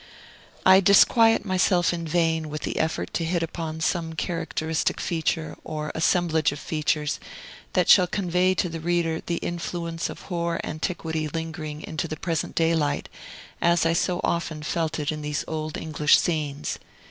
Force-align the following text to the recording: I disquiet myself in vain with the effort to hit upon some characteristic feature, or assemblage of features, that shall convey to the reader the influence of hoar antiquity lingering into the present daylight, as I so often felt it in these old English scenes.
I 0.65 0.79
disquiet 0.79 1.45
myself 1.45 1.93
in 1.93 2.07
vain 2.07 2.49
with 2.49 2.63
the 2.63 2.79
effort 2.79 3.13
to 3.13 3.23
hit 3.23 3.43
upon 3.43 3.81
some 3.81 4.13
characteristic 4.13 4.99
feature, 4.99 5.55
or 5.63 5.91
assemblage 5.93 6.51
of 6.51 6.57
features, 6.57 7.19
that 7.73 7.87
shall 7.87 8.07
convey 8.07 8.55
to 8.55 8.67
the 8.67 8.79
reader 8.79 9.21
the 9.23 9.35
influence 9.45 10.09
of 10.09 10.21
hoar 10.23 10.59
antiquity 10.63 11.27
lingering 11.27 11.83
into 11.83 12.07
the 12.07 12.17
present 12.17 12.55
daylight, 12.55 13.09
as 13.61 13.85
I 13.85 13.93
so 13.93 14.19
often 14.23 14.63
felt 14.63 14.97
it 14.99 15.11
in 15.11 15.21
these 15.21 15.45
old 15.47 15.77
English 15.77 16.17
scenes. 16.17 16.79